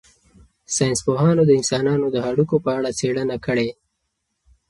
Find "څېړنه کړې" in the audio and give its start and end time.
2.99-3.69